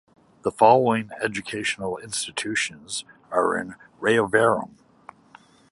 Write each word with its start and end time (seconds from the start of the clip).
The 0.41 0.49
following 0.49 1.11
educational 1.21 1.99
institutions 1.99 3.03
are 3.29 3.55
in 3.55 3.75
Rayavaram. 4.01 4.71